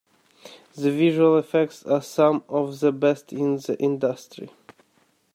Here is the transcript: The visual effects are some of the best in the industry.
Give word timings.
The 0.73 0.89
visual 0.89 1.37
effects 1.37 1.85
are 1.85 2.01
some 2.01 2.43
of 2.49 2.79
the 2.79 2.91
best 2.91 3.31
in 3.31 3.57
the 3.57 3.77
industry. 3.77 4.49